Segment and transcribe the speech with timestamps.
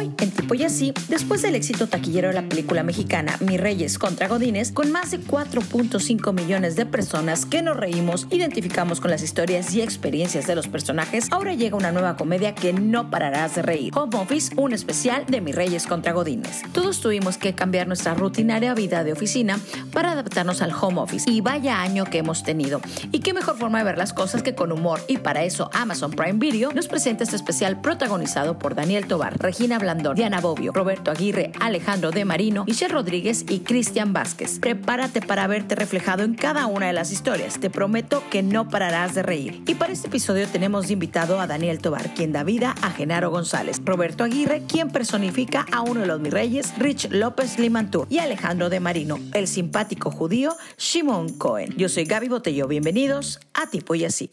[0.00, 3.98] Hoy, en Tipo y Así, después del éxito taquillero de la película mexicana Mi Reyes
[3.98, 9.22] contra Godines, con más de 4.5 millones de personas que nos reímos, identificamos con las
[9.22, 13.60] historias y experiencias de los personajes, ahora llega una nueva comedia que no pararás de
[13.60, 13.92] reír.
[13.94, 16.62] Home Office, un especial de Mi Reyes contra Godines.
[16.72, 19.60] Todos tuvimos que cambiar nuestra rutinaria vida de oficina
[19.92, 22.80] para adaptarnos al home office y vaya año que hemos tenido.
[23.12, 26.12] Y qué mejor forma de ver las cosas que con humor y para eso Amazon
[26.12, 31.50] Prime Video nos presenta este especial protagonizado por Daniel Tobar, Regina Diana Bobbio, Roberto Aguirre,
[31.60, 34.60] Alejandro de Marino, Michelle Rodríguez y Cristian Vázquez.
[34.60, 37.58] Prepárate para verte reflejado en cada una de las historias.
[37.58, 39.62] Te prometo que no pararás de reír.
[39.66, 43.80] Y para este episodio tenemos invitado a Daniel Tobar, quien da vida a Genaro González,
[43.84, 48.70] Roberto Aguirre, quien personifica a uno de los mis reyes, Rich López Limantur, y Alejandro
[48.70, 51.74] de Marino, el simpático judío Shimon Cohen.
[51.76, 52.68] Yo soy Gaby Botello.
[52.68, 54.30] Bienvenidos a Tipo y Así.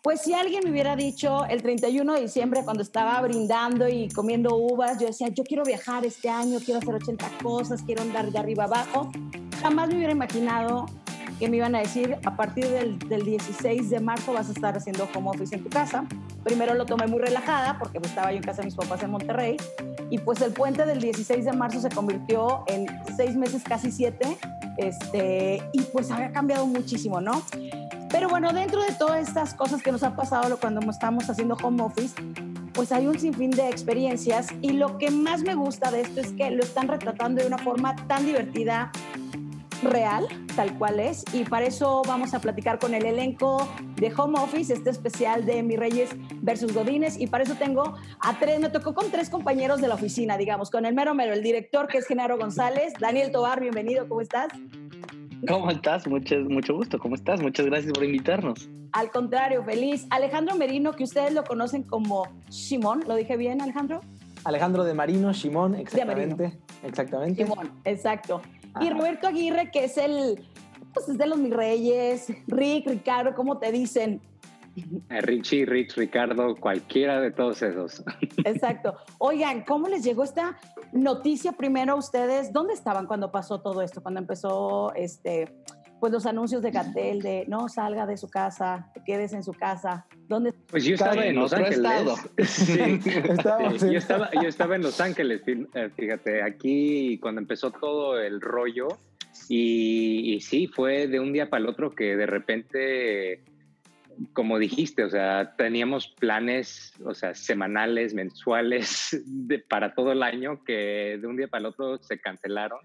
[0.00, 4.54] Pues si alguien me hubiera dicho el 31 de diciembre cuando estaba brindando y comiendo
[4.54, 8.38] uvas, yo decía, yo quiero viajar este año, quiero hacer 80 cosas, quiero andar de
[8.38, 9.10] arriba abajo,
[9.60, 10.86] jamás me hubiera imaginado
[11.40, 14.76] que me iban a decir, a partir del, del 16 de marzo vas a estar
[14.76, 16.04] haciendo home office en tu casa.
[16.44, 19.10] Primero lo tomé muy relajada porque pues, estaba yo en casa de mis papás en
[19.10, 19.56] Monterrey
[20.10, 24.38] y pues el puente del 16 de marzo se convirtió en seis meses, casi siete,
[24.76, 27.42] este, y pues había cambiado muchísimo, ¿no?
[28.18, 31.84] Pero bueno, dentro de todas estas cosas que nos ha pasado cuando estamos haciendo home
[31.84, 32.20] office,
[32.74, 36.32] pues hay un sinfín de experiencias y lo que más me gusta de esto es
[36.32, 38.90] que lo están retratando de una forma tan divertida,
[39.84, 44.40] real, tal cual es, y para eso vamos a platicar con el elenco de Home
[44.40, 46.10] Office, este especial de Mi Reyes
[46.42, 49.94] versus Godines, y para eso tengo a tres, me tocó con tres compañeros de la
[49.94, 54.08] oficina, digamos, con el mero mero, el director que es Genaro González, Daniel Tobar, bienvenido,
[54.08, 54.48] ¿cómo estás?
[55.48, 56.06] ¿Cómo estás?
[56.06, 56.98] Mucho, mucho gusto.
[56.98, 57.40] ¿Cómo estás?
[57.40, 58.68] Muchas gracias por invitarnos.
[58.92, 60.06] Al contrario, feliz.
[60.10, 64.00] Alejandro Merino, que ustedes lo conocen como Shimon, ¿lo dije bien, Alejandro?
[64.44, 66.58] Alejandro de Marino, Shimon, exactamente.
[66.82, 67.42] Exactamente.
[67.42, 68.40] Shimon, exacto.
[68.80, 70.40] Y Roberto Aguirre, que es el,
[70.94, 72.32] pues es de los mis reyes.
[72.46, 74.20] Rick, Ricardo, ¿cómo te dicen?
[75.10, 78.02] Eh, Richie, Rich, Ricardo, cualquiera de todos esos.
[78.44, 78.96] Exacto.
[79.18, 80.56] Oigan, ¿cómo les llegó esta
[80.92, 82.52] noticia primero a ustedes?
[82.52, 84.02] ¿Dónde estaban cuando pasó todo esto?
[84.02, 85.52] Cuando empezó este,
[86.00, 90.06] pues los anuncios de Gatel de no salga de su casa, quedes en su casa.
[90.28, 90.52] ¿Dónde?
[90.68, 91.82] Pues yo estaba en Los Ángeles.
[92.46, 98.40] Sí, Yo, estaba, yo estaba en Los Ángeles, eh, fíjate, aquí cuando empezó todo el
[98.40, 98.88] rollo.
[99.48, 103.42] Y, y sí, fue de un día para el otro que de repente
[104.32, 110.64] como dijiste, o sea, teníamos planes, o sea, semanales, mensuales de, para todo el año
[110.64, 112.80] que de un día para el otro se cancelaron.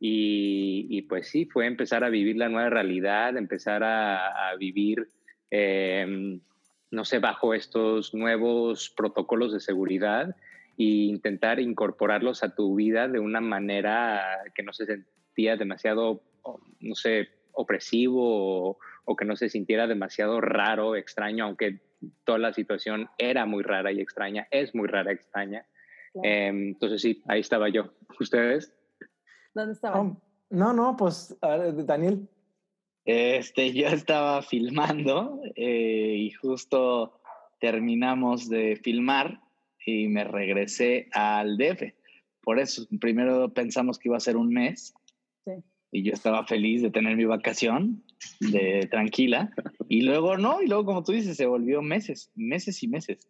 [0.00, 5.08] Y, y pues sí, fue empezar a vivir la nueva realidad, empezar a, a vivir,
[5.50, 6.40] eh,
[6.90, 10.34] no sé, bajo estos nuevos protocolos de seguridad
[10.78, 16.22] e intentar incorporarlos a tu vida de una manera que no se sentía demasiado,
[16.80, 21.80] no sé, opresivo o, o que no se sintiera demasiado raro, extraño, aunque
[22.24, 25.66] toda la situación era muy rara y extraña, es muy rara, extraña.
[26.12, 26.28] Claro.
[26.28, 27.92] Eh, entonces sí, ahí estaba yo.
[28.20, 28.74] ¿Ustedes?
[29.54, 30.00] ¿Dónde estaban?
[30.00, 32.28] Oh, no, no, pues, a ver, Daniel.
[33.04, 37.20] Este, yo estaba filmando eh, y justo
[37.58, 39.40] terminamos de filmar
[39.84, 41.94] y me regresé al DF.
[42.42, 44.94] Por eso, primero pensamos que iba a ser un mes
[45.44, 45.52] Sí.
[45.90, 48.04] y yo estaba feliz de tener mi vacación
[48.40, 49.50] de tranquila
[49.88, 53.28] y luego no, y luego como tú dices, se volvió meses, meses y meses.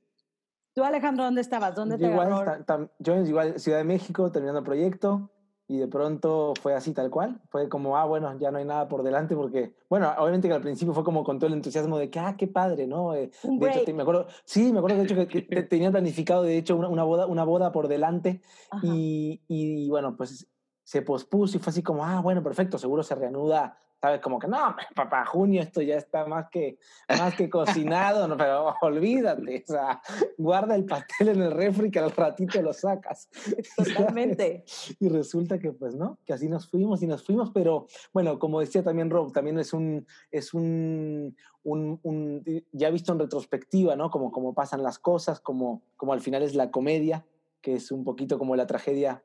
[0.75, 1.75] Tú, Alejandro, ¿dónde estabas?
[1.75, 5.31] ¿Dónde te igual, ta- yo igual, Ciudad de México, terminando el proyecto,
[5.69, 7.41] y de pronto fue así tal cual.
[7.49, 10.61] Fue como, ah, bueno, ya no hay nada por delante, porque, bueno, obviamente que al
[10.63, 13.15] principio fue como con todo el entusiasmo de que, ah, qué padre, ¿no?
[13.15, 15.91] Eh, de hecho, te- me acuerdo, sí, me acuerdo de hecho que, que te- tenía
[15.91, 18.87] planificado, de hecho, una, una boda, una boda por delante, Ajá.
[18.87, 20.47] y, y bueno, pues
[20.85, 24.21] se pospuso y fue así como, ah, bueno, perfecto, seguro se reanuda, ¿sabes?
[24.21, 26.77] Como que no, para junio esto ya está más que,
[27.09, 30.03] más que cocinado, no, pero olvídate, o sea,
[30.37, 33.29] guarda el pastel en el refri que al ratito lo sacas.
[33.77, 34.65] Totalmente.
[34.99, 38.59] Y resulta que pues no, que así nos fuimos y nos fuimos, pero bueno, como
[38.61, 44.11] decía también Rob, también es un, es un, un, un- ya visto en retrospectiva, ¿no?
[44.11, 47.25] Como, como pasan las cosas, como, como al final es la comedia,
[47.61, 49.23] que es un poquito como la tragedia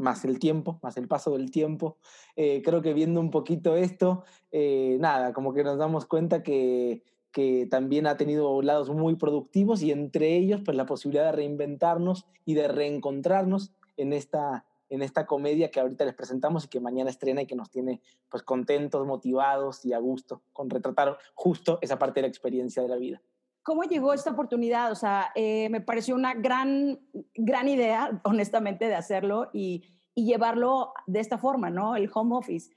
[0.00, 1.98] más el tiempo, más el paso del tiempo.
[2.36, 7.04] Eh, creo que viendo un poquito esto, eh, nada, como que nos damos cuenta que,
[7.32, 12.26] que también ha tenido lados muy productivos y entre ellos pues la posibilidad de reinventarnos
[12.44, 17.10] y de reencontrarnos en esta, en esta comedia que ahorita les presentamos y que mañana
[17.10, 21.98] estrena y que nos tiene pues contentos, motivados y a gusto con retratar justo esa
[21.98, 23.22] parte de la experiencia de la vida.
[23.62, 24.90] ¿Cómo llegó esta oportunidad?
[24.90, 26.98] O sea, eh, me pareció una gran,
[27.34, 29.84] gran idea, honestamente, de hacerlo y,
[30.14, 31.96] y, llevarlo de esta forma, ¿no?
[31.96, 32.70] El home office.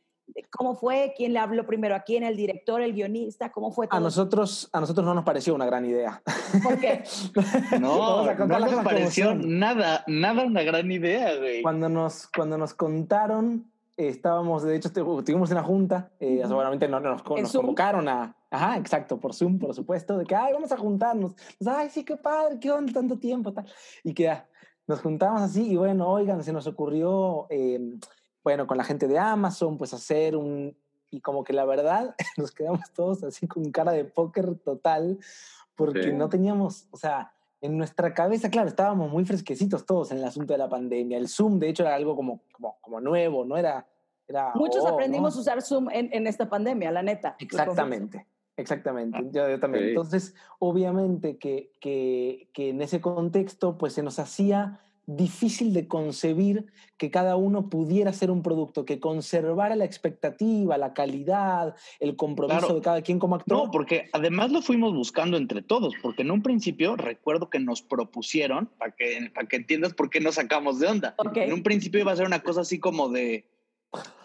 [0.50, 1.14] ¿Cómo fue?
[1.16, 2.24] ¿Quién le habló primero a quién?
[2.24, 3.52] ¿El director, el guionista?
[3.52, 3.98] ¿Cómo fue todo?
[3.98, 6.22] A nosotros, a nosotros no nos pareció una gran idea.
[6.64, 7.04] ¿Por qué?
[7.80, 11.62] no, no nos pareció nada, nada una gran idea, güey.
[11.62, 16.48] Cuando nos, cuando nos contaron, estábamos, de hecho, tuvimos una junta, eh, uh -huh.
[16.48, 20.54] seguramente no, nos, nos convocaron a, Ajá, exacto, por Zoom, por supuesto, de que, ay,
[20.54, 21.34] vamos a juntarnos.
[21.58, 23.66] Pues, ay, sí, qué padre, qué onda, tanto tiempo, tal.
[24.04, 24.48] Y que ah,
[24.86, 27.80] nos juntamos así y bueno, oigan, se nos ocurrió, eh,
[28.44, 30.78] bueno, con la gente de Amazon, pues hacer un...
[31.10, 35.18] Y como que la verdad, nos quedamos todos así con cara de póker total,
[35.74, 36.14] porque sí.
[36.14, 40.52] no teníamos, o sea, en nuestra cabeza, claro, estábamos muy fresquecitos todos en el asunto
[40.54, 41.18] de la pandemia.
[41.18, 43.56] El Zoom, de hecho, era algo como, como, como nuevo, ¿no?
[43.56, 43.88] Era...
[44.28, 45.40] era Muchos oh, aprendimos ¿no?
[45.40, 47.38] a usar Zoom en, en esta pandemia, la neta.
[47.40, 48.28] Exactamente.
[48.58, 49.86] Exactamente, yo, yo también.
[49.86, 49.90] Sí.
[49.92, 56.66] Entonces, obviamente que, que, que, en ese contexto, pues se nos hacía difícil de concebir
[56.98, 62.60] que cada uno pudiera hacer un producto que conservara la expectativa, la calidad, el compromiso
[62.60, 62.76] Claro.
[62.76, 63.66] de cada quien como actor.
[63.66, 67.82] No, porque además lo fuimos buscando entre todos, porque en un principio recuerdo que nos
[67.82, 71.16] propusieron, para que, para que entiendas por qué nos sacamos de onda.
[71.36, 73.46] En un principio iba a ser una cosa así como de,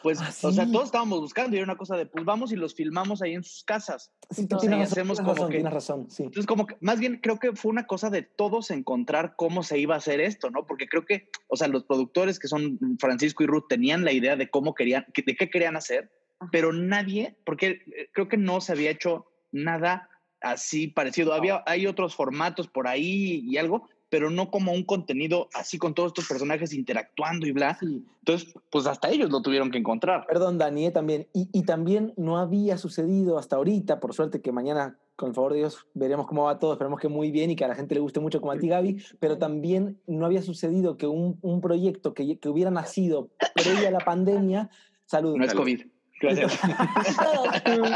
[0.02, 0.72] pues, Ah, o sea, sí.
[0.72, 3.42] todos estábamos buscando y era una cosa de, pues vamos y los filmamos ahí en
[3.42, 4.12] sus casas.
[4.30, 6.22] Sí, Entonces, tienes razón, hacemos tienes como razón, que- tienes razón, sí.
[6.24, 9.78] Entonces, como que, más bien creo que fue una cosa de todos encontrar cómo se
[9.78, 10.66] iba a hacer esto, ¿no?
[10.66, 14.36] Porque creo que, o sea, los productores que son Francisco y Ruth tenían la idea
[14.36, 16.10] de cómo querían, que- de qué querían hacer,
[16.40, 16.48] Ajá.
[16.52, 20.08] pero nadie, porque eh, creo que no se había hecho nada
[20.40, 21.32] así parecido.
[21.34, 25.94] Había, hay otros formatos por ahí y algo, pero no como un contenido así con
[25.94, 27.76] todos estos personajes interactuando y bla.
[27.78, 28.04] Sí.
[28.20, 30.26] Entonces, pues hasta ellos lo tuvieron que encontrar.
[30.26, 31.26] Perdón, Dani, también.
[31.32, 35.52] Y, y también no había sucedido hasta ahorita, por suerte que mañana, con el favor
[35.52, 37.94] de Dios, veremos cómo va todo, esperemos que muy bien y que a la gente
[37.94, 41.60] le guste mucho como a ti, Gaby, pero también no había sucedido que un, un
[41.60, 44.70] proyecto que, que hubiera nacido previo a la pandemia,
[45.06, 45.36] salud.
[45.36, 45.62] No es Salud.
[45.62, 45.97] COVID.
[46.20, 46.58] Gracias.
[47.22, 47.92] Todos.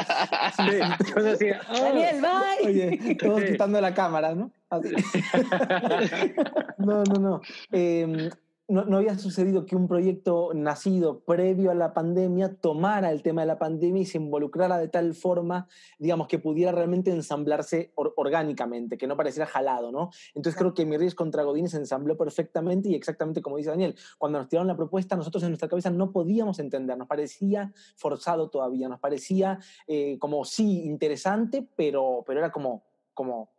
[0.56, 1.80] Sí, cosas así, "Ah".
[1.80, 2.66] Daniel, bye.
[2.69, 3.46] Oye, todos Sí.
[3.52, 4.50] quitando la cámara, ¿no?
[4.70, 4.94] Así.
[6.78, 7.40] No, no, no.
[7.70, 8.28] Eh,
[8.68, 8.84] no.
[8.84, 13.46] No había sucedido que un proyecto nacido previo a la pandemia tomara el tema de
[13.46, 15.68] la pandemia y se involucrara de tal forma,
[15.98, 20.10] digamos, que pudiera realmente ensamblarse or- orgánicamente, que no pareciera jalado, ¿no?
[20.34, 23.94] Entonces creo que Mi Reyes contra Godín se ensambló perfectamente y exactamente como dice Daniel,
[24.18, 28.48] cuando nos tiraron la propuesta, nosotros en nuestra cabeza no podíamos entender, nos parecía forzado
[28.50, 33.50] todavía, nos parecía eh, como sí interesante, pero, pero era como, como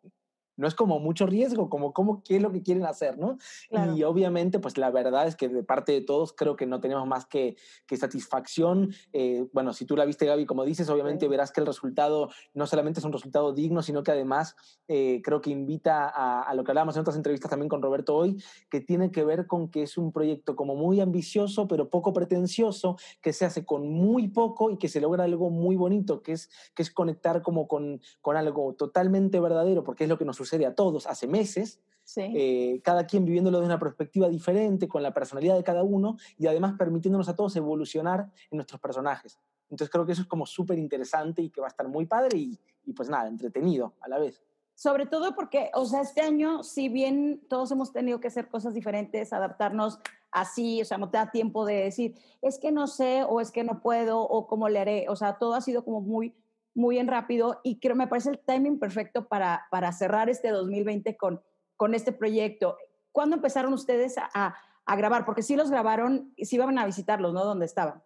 [0.55, 3.37] no es como mucho riesgo, como, como qué es lo que quieren hacer, ¿no?
[3.69, 3.95] Claro.
[3.95, 7.07] Y obviamente, pues la verdad es que de parte de todos creo que no tenemos
[7.07, 7.55] más que,
[7.87, 8.93] que satisfacción.
[9.13, 11.29] Eh, bueno, si tú la viste, Gaby, como dices, obviamente Sí.
[11.29, 14.55] verás que el resultado no solamente es un resultado digno, sino que además
[14.87, 18.15] eh, creo que invita a, a lo que hablábamos en otras entrevistas también con Roberto
[18.15, 22.13] hoy, que tiene que ver con que es un proyecto como muy ambicioso, pero poco
[22.13, 26.33] pretencioso, que se hace con muy poco y que se logra algo muy bonito, que
[26.33, 30.39] es, que es conectar como con, con algo totalmente verdadero, porque es lo que nos
[30.43, 32.21] sucede a todos hace meses, Sí.
[32.35, 36.47] eh, cada quien viviéndolo de una perspectiva diferente, con la personalidad de cada uno y
[36.47, 39.39] además permitiéndonos a todos evolucionar en nuestros personajes.
[39.69, 42.37] Entonces creo que eso es como súper interesante y que va a estar muy padre
[42.37, 44.43] y, y pues nada, entretenido a la vez.
[44.75, 48.73] Sobre todo porque, o sea, este año, si bien todos hemos tenido que hacer cosas
[48.73, 49.99] diferentes, adaptarnos
[50.31, 53.51] así, o sea, no te da tiempo de decir, es que no sé, o es
[53.51, 56.35] que no puedo, o cómo le haré, o sea, todo ha sido como muy,
[56.75, 61.17] muy en rápido y creo, me parece el timing perfecto para, para cerrar este 2020
[61.17, 61.41] con,
[61.75, 62.77] con este proyecto.
[63.11, 65.25] ¿Cuándo empezaron ustedes a, a, grabar?
[65.25, 67.45] Porque sí los grabaron, sí iban a visitarlos, ¿no?
[67.45, 68.01] ¿Dónde estaban?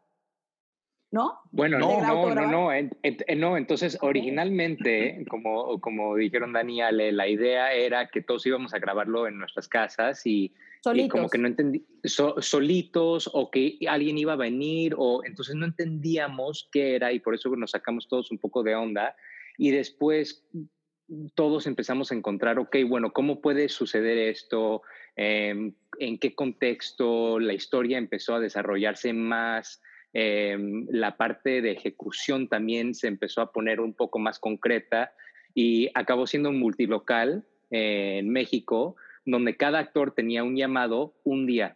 [1.10, 1.40] ¿No?
[1.52, 3.56] Bueno, ¿De no, no, no, no, en- en- no.
[3.56, 8.80] Entonces, originalmente, como, como dijeron Dani y Ale, la idea era que todos íbamos a
[8.80, 10.54] grabarlo en nuestras casas y,
[11.10, 15.66] como que no entendí, so- solitos o que alguien iba a venir o entonces no
[15.66, 19.16] entendíamos qué era y por eso nos sacamos todos un poco de onda
[19.58, 20.46] y después
[21.36, 24.82] todos empezamos a encontrar, ok, bueno, ¿cómo puede suceder esto?
[25.16, 29.82] Em, ¿En qué contexto la historia empezó a desarrollarse más?
[30.14, 35.14] Em, la parte de ejecución también se empezó a poner un poco más concreta
[35.54, 38.96] y acabó siendo un multilocal eh, en México
[39.26, 41.76] donde cada actor tenía un llamado un día.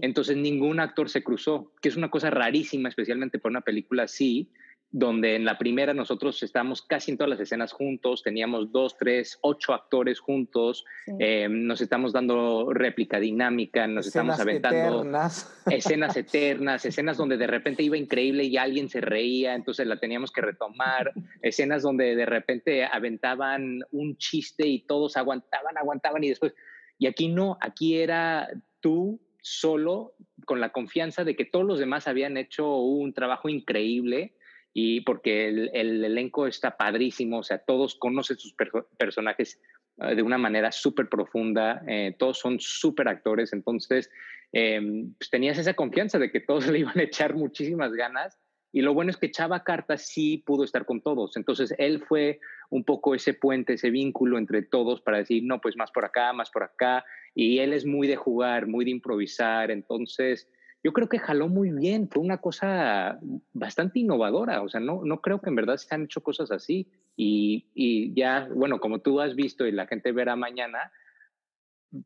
[0.00, 4.50] Entonces ningún actor se cruzó, que es una cosa rarísima, especialmente para una película así,
[4.98, 9.38] donde en la primera nosotros estábamos casi en todas las escenas juntos, teníamos dos, tres,
[9.42, 10.86] ocho actores juntos,
[11.18, 15.04] eh, nos estamos dando réplica dinámica, nos estamos aventando
[15.70, 20.32] escenas eternas, escenas donde de repente iba increíble y alguien se reía, entonces la teníamos
[20.32, 21.12] que retomar,
[21.42, 26.54] escenas donde de repente aventaban un chiste y todos aguantaban, aguantaban y después,
[26.98, 28.48] y aquí no, aquí era
[28.80, 30.14] tú solo
[30.46, 34.32] con la confianza de que todos los demás habían hecho un trabajo increíble
[34.78, 38.54] y porque el, elenco está padrísimo, o sea, todos conocen sus
[38.98, 39.58] personajes
[40.02, 44.10] eh, de una manera súper profunda, eh, todos son súper actores, entonces
[44.52, 48.38] em, pues tenías esa confianza de que todos le iban a echar muchísimas ganas
[48.70, 52.38] y lo bueno es que Chava Carta sí pudo estar con todos, entonces él fue
[52.68, 56.34] un poco ese puente, ese vínculo entre todos para decir, no, pues más por acá,
[56.34, 57.02] más por acá,
[57.34, 60.50] y él es muy de jugar, muy de improvisar, entonces
[60.86, 63.18] yo creo que jaló muy bien, fue una cosa
[63.52, 66.88] bastante innovadora, o sea, no, no creo que en verdad se han hecho cosas así.
[67.16, 70.92] Y, y ya, bueno, como tú has visto y la gente verá mañana,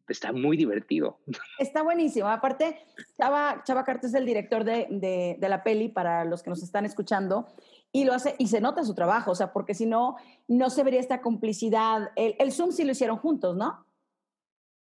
[0.09, 1.19] está muy divertido.
[1.59, 2.29] Está buenísimo.
[2.29, 2.79] Aparte,
[3.19, 6.63] Chava, Chava Carta es el director de, de, de, la peli para los que nos
[6.63, 7.49] están escuchando
[7.93, 10.17] y lo hace y se nota su trabajo, o sea, porque si no,
[10.49, 12.13] no se vería esta complicidad.
[12.17, 13.85] El, el Zoom sí lo hicieron juntos, ¿no?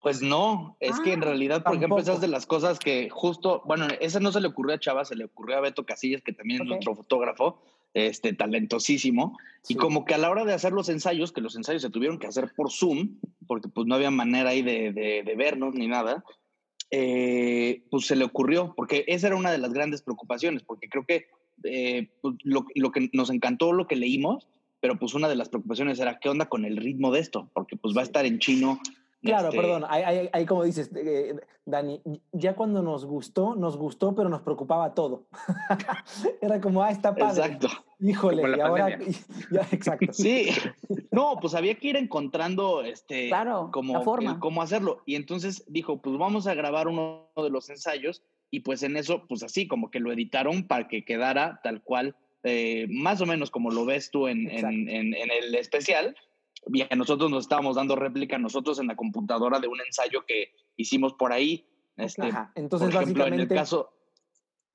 [0.02, 3.62] Pues no, es que en ah, realidad, por ejemplo, esas de las cosas que justo,
[3.66, 6.32] bueno, esa no se le ocurrió a Chava, se le ocurrió a Beto Casillas, que
[6.32, 7.62] también es nuestro fotógrafo,
[7.94, 9.38] este, talentosísimo,
[9.68, 12.18] y como que a la hora de hacer los ensayos, que los ensayos se tuvieron
[12.18, 16.24] que hacer por Zoom, porque pues no había manera ahí de, de, vernos ni nada,
[16.92, 21.06] eh, pues se le ocurrió, porque esa era una de las grandes preocupaciones, porque creo
[21.06, 21.28] que
[21.66, 24.48] eh, pues, lo, lo que nos encantó lo que leímos,
[24.80, 27.76] pero pues una de las preocupaciones era qué onda con el ritmo de esto, porque
[27.76, 28.80] pues va a estar en chino,
[29.22, 31.36] Claro, este perdón, ahí, como dices, eh,
[31.66, 35.28] Dani, ya cuando nos gustó, nos gustó, pero nos preocupaba todo.
[36.42, 37.42] Era como, ah, está padre.
[37.44, 37.68] Exacto.
[38.00, 38.98] Híjole, y ahora,
[39.52, 40.14] ya, exacto.
[40.14, 40.48] Sí,
[41.12, 44.40] no, pues había que ir encontrando, este, claro, como, la forma.
[44.40, 45.04] cómo hacerlo.
[45.06, 49.26] Y entonces dijo, pues vamos a grabar uno de los ensayos y pues en eso,
[49.28, 53.52] pues así, como que lo editaron para que quedara tal cual, eh, más o menos
[53.52, 56.16] como lo ves tú en, en, en, en el especial
[56.68, 61.14] bien, nosotros nos estábamos dando réplica nosotros en la computadora de un ensayo que hicimos
[61.14, 61.66] por ahí.
[61.98, 63.36] Este, Entonces, básicamente.
[63.36, 63.94] En el caso.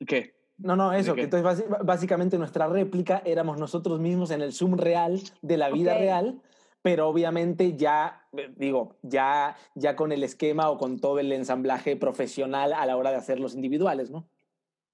[0.06, 0.34] ¿Qué?
[0.56, 5.20] No, no, eso, que entonces básicamente nuestra réplica éramos nosotros mismos en el Zoom real
[5.42, 6.40] de la vida real,
[6.80, 11.96] pero obviamente ya, eh, digo, ya, ya con el esquema o con todo el ensamblaje
[11.96, 14.28] profesional a la hora de hacer los individuales, ¿no?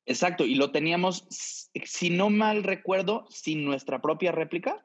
[0.06, 4.85] Exacto, y lo teníamos, si no mal recuerdo, sin nuestra propia réplica.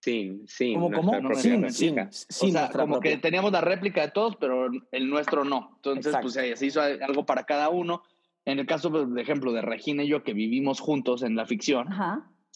[0.00, 0.74] Sí, sí.
[0.74, 1.34] ¿Cómo, cómo?
[1.34, 5.44] Sí, sí, sí, o sea, como que teníamos la réplica de todos, pero el nuestro
[5.44, 5.72] no.
[5.76, 8.02] Entonces, pues se hizo algo para cada uno.
[8.44, 11.44] En el caso, por pues, ejemplo, de Regina y yo, que vivimos juntos en la
[11.44, 11.88] ficción,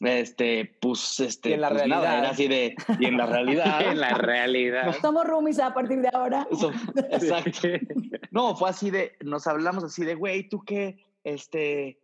[0.00, 2.18] este, pues, este, y en la pues, realidad.
[2.18, 3.82] era así de, y en la realidad.
[3.92, 4.96] en la realidad.
[5.02, 6.46] Somos roomies a partir de ahora.
[7.10, 7.68] exacto.
[8.30, 11.98] No, fue así de, nos hablamos así de, güey, ¿tú qué, este,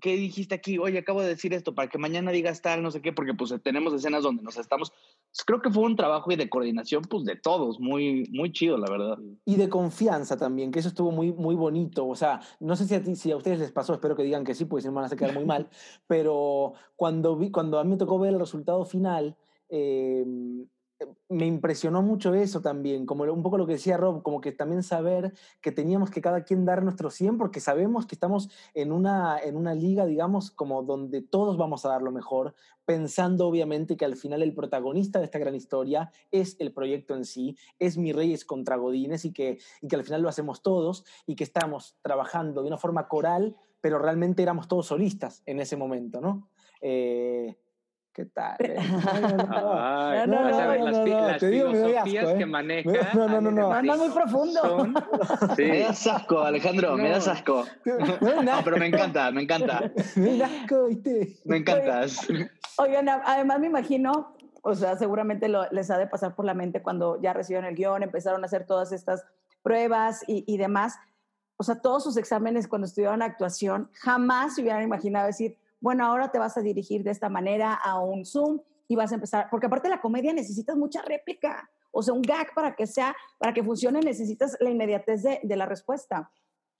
[0.00, 0.78] ¿qué dijiste aquí?
[0.78, 3.54] Oye, acabo de decir esto para que mañana digas tal, no sé qué, porque pues
[3.62, 4.90] tenemos escenas donde nos estamos.
[4.90, 8.78] Pues, creo que fue un trabajo y de coordinación, pues de todos, muy, muy chido,
[8.78, 9.18] la verdad.
[9.44, 12.06] Y de confianza también, que eso estuvo muy, muy bonito.
[12.06, 14.44] O sea, no sé si a, ti, si a ustedes les pasó, espero que digan
[14.44, 15.68] que sí, porque si no me van a quedar muy mal,
[16.06, 19.36] pero cuando, vi, cuando a mí me tocó ver el resultado final,
[19.68, 20.24] eh,
[21.28, 24.82] me impresionó mucho eso también, como un poco lo que decía Rob, como que también
[24.82, 29.38] saber que teníamos que cada quien dar nuestro 100 porque sabemos que estamos en una,
[29.38, 34.04] en una liga, digamos, como donde todos vamos a dar lo mejor, pensando obviamente que
[34.04, 38.12] al final el protagonista de esta gran historia es el proyecto en sí, es Mi
[38.12, 41.96] Reyes contra Godines y que, y que al final lo hacemos todos y que estamos
[42.02, 46.48] trabajando de una forma coral, pero realmente éramos todos solistas en ese momento, ¿no?
[46.80, 47.56] Eh,
[48.14, 48.54] ¿Qué tal?
[48.60, 48.76] Eh?
[48.78, 53.12] No, no, no, las, filosofías que maneja.
[53.12, 53.72] No, no, no, no.
[53.72, 54.86] Anda muy profundo.
[55.58, 57.64] Me das asco, Alejandro, me das asco.
[57.84, 59.90] No, pero me encanta, me encanta.
[60.14, 61.40] Me das asco, ¿viste?
[61.44, 62.28] Me encantas.
[62.76, 66.82] Oigan, además me imagino, o sea, seguramente lo, les ha de pasar por la mente
[66.82, 69.24] cuando ya recibieron el guion, empezaron a hacer todas estas
[69.62, 70.98] pruebas y, y demás.
[71.56, 76.32] O sea, todos sus exámenes cuando estudiaron actuación, jamás se hubieran imaginado decir, bueno, ahora
[76.32, 79.66] te vas a dirigir de esta manera a un Zoom y vas a empezar, porque
[79.66, 83.52] aparte de la comedia necesitas mucha réplica, o sea, un gag para que sea, para
[83.52, 86.30] que funcione necesitas la inmediatez de, de la respuesta.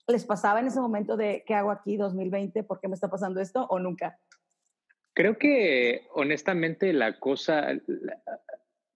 [0.07, 2.63] ¿Les pasaba en ese momento de qué hago aquí 2020?
[2.63, 3.67] ¿Por qué me está pasando esto?
[3.69, 4.17] ¿O nunca?
[5.13, 7.67] Creo que honestamente la cosa,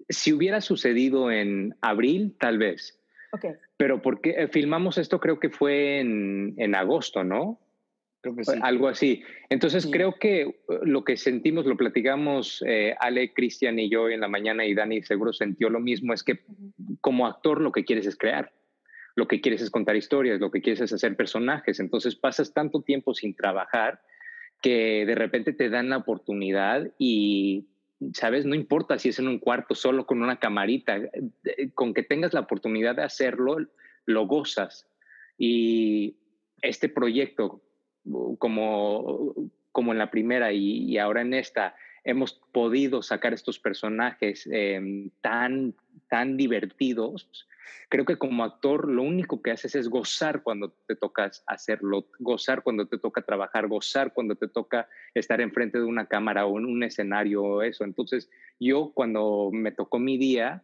[0.09, 2.99] si hubiera sucedido en abril, tal vez.
[3.31, 3.51] Okay.
[3.77, 7.59] Pero porque eh, filmamos esto creo que fue en, en agosto, ¿no?
[8.21, 8.51] Creo que sí.
[8.61, 9.23] Algo así.
[9.49, 14.19] Entonces creo que uh, lo que sentimos, lo platicamos eh, Ale, Cristian y yo en
[14.19, 16.39] la mañana y Dani seguro sintió lo mismo, es que
[17.01, 18.51] como actor lo que quieres es crear,
[19.15, 21.79] lo que quieres es contar historias, lo que quieres es hacer personajes.
[21.79, 24.01] Entonces pasas tanto tiempo sin trabajar
[24.61, 27.67] que de repente te dan la oportunidad y,
[28.13, 28.45] ¿sabes?
[28.45, 32.33] No importa si es en un cuarto solo con una camarita, eh, con que tengas
[32.33, 33.57] la oportunidad de hacerlo,
[34.05, 34.87] lo gozas.
[35.37, 36.17] Y
[36.61, 37.61] este proyecto
[38.37, 39.33] como,
[39.71, 45.73] como en la primera y, ahora en esta, hemos podido sacar estos personajes em, tan,
[46.07, 47.47] tan divertidos,
[47.89, 52.63] creo que como actor lo único que haces es gozar cuando te tocas hacerlo, gozar
[52.63, 56.65] cuando te toca trabajar, gozar cuando te toca estar enfrente de una cámara o en
[56.65, 57.83] un escenario o eso.
[57.83, 60.63] Entonces yo cuando me tocó mi día,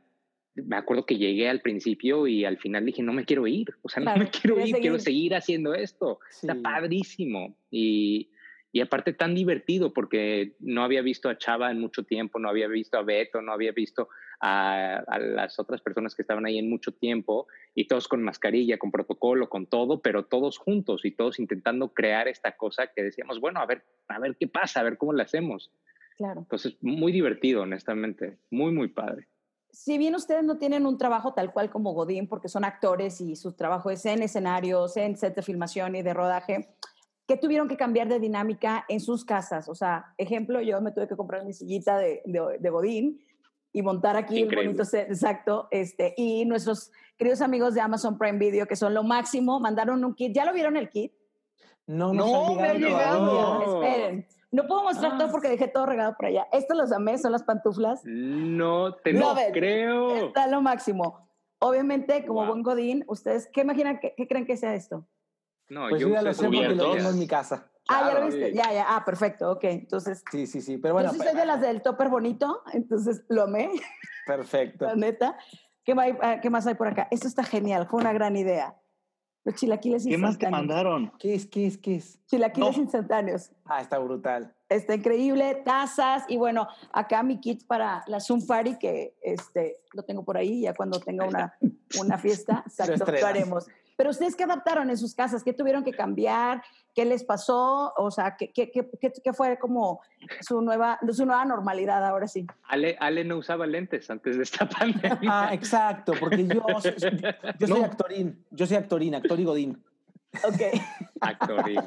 [0.56, 3.90] me acuerdo que llegué al principio y al final dije, no me quiero ir, o
[3.90, 6.20] sea, no me quiero ir, quiero seguir haciendo esto.
[6.30, 7.58] Está padrísimo.
[7.70, 8.30] Y,
[8.72, 12.68] y, aparte tan divertido porque no había visto a Chava en mucho tiempo, no había
[12.68, 14.08] visto a Beto, no había visto
[14.40, 18.78] a, a, las otras personas que estaban ahí en mucho tiempo y todos con mascarilla,
[18.78, 23.42] con protocolo, con todo, pero todos juntos y todos intentando crear esta cosa que decíamos,
[23.42, 25.72] bueno, a ver, a ver qué pasa, a ver cómo lo hacemos.
[26.16, 26.40] Claro.
[26.40, 29.28] Entonces, muy divertido, honestamente, muy, muy padre
[29.76, 33.36] si bien ustedes no tienen un trabajo tal cual como Godín, porque son actores y
[33.36, 36.70] su trabajo es en escenarios, en set de filmación y de rodaje,
[37.28, 39.68] ¿qué tuvieron que cambiar de dinámica en sus casas?
[39.68, 43.20] O sea, ejemplo, yo me tuve que comprar mi sillita de, de, Godín
[43.74, 45.68] y montar aquí un bonito set, exacto.
[45.72, 50.16] Este, y nuestros queridos amigos de Amazon Prime Video, que son lo máximo, mandaron un
[50.16, 50.34] kit.
[50.34, 51.12] ¿Ya lo vieron el kit?
[51.86, 53.84] No, no, no me ha llegado.
[53.84, 54.26] Esperen.
[54.52, 55.32] No puedo mostrar todo ah.
[55.32, 56.48] porque dejé todo regado por allá.
[56.52, 58.02] Estos los amé, son las pantuflas.
[58.06, 60.28] No te lo creo.
[60.28, 61.30] Está lo máximo.
[61.60, 65.08] Obviamente, como buen Godín, ¿ustedes qué imaginan, qué, creen que sea esto?
[65.70, 67.72] No, pues yo, ya lo sé porque lo tengo en mi casa.
[67.88, 70.24] Ah, ya lo viste, ya, ya, ah, perfecto, ok, entonces.
[70.32, 71.12] Sí, sí, sí, pero bueno.
[71.14, 73.70] Yo soy de las del topper bonito, entonces lo amé.
[74.26, 74.86] Perfecto.
[74.88, 75.38] La neta.
[75.84, 77.08] ¿Qué, ah, ¿Qué más hay por acá?
[77.12, 78.76] Esto está genial, fue una gran idea.
[79.46, 81.12] Los chilaquiles ¿Qué más te mandaron?
[81.20, 82.20] ¿Qué es, qué es, qué es?
[82.26, 83.52] Chilaquiles instantáneos.
[83.66, 84.52] Ah, está brutal.
[84.70, 90.02] Está increíble, tazas y bueno, acá mi kit para la Zoom Party que este, lo
[90.02, 91.56] tengo por ahí, ya cuando tenga una,
[92.00, 93.68] una fiesta, exacto, lo haremos.
[93.96, 96.62] Pero ustedes qué adaptaron en sus casas, qué tuvieron que cambiar,
[96.94, 98.88] qué les pasó, o sea, qué, qué, qué,
[99.24, 100.02] qué fue como
[100.42, 102.46] su nueva, su nueva normalidad ahora sí.
[102.64, 105.30] Ale, Ale no usaba lentes antes de esta pandemia.
[105.30, 106.66] Ah, exacto, porque yo,
[107.60, 109.84] yo soy actorín, yo soy actorín, actor y godín.
[110.44, 110.62] Ok.
[111.22, 111.80] Actorín.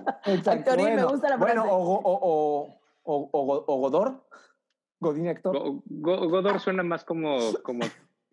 [0.46, 1.58] Actorín, me gusta la frase.
[1.58, 4.24] Bueno, o, o, o, o, o Godor.
[5.00, 5.82] Godín actor.
[5.86, 7.84] Godor suena más como, como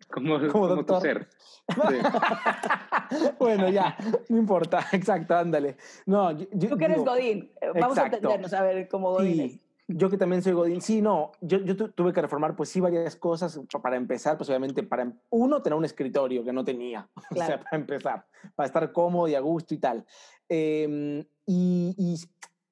[0.08, 1.28] como, como, tu ser.
[3.38, 3.96] bueno, ya,
[4.28, 5.76] no importa, exacto, ándale.
[6.06, 10.08] No, yo, Tú que eres Godín, eh, vamos a entendernos a ver cómo Godín Yo
[10.08, 13.60] que también soy Godín, sí, no, yo, yo tuve que reformar, pues sí, varias cosas.
[13.82, 17.76] Para empezar, pues obviamente, para uno, tener un escritorio que no tenía, o sea, para
[17.76, 20.04] empezar, para estar cómodo y a gusto y tal.
[20.48, 22.16] Em, y, y